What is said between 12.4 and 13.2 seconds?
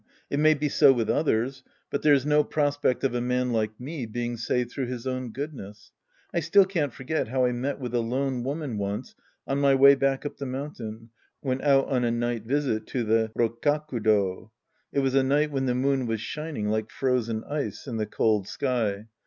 visit to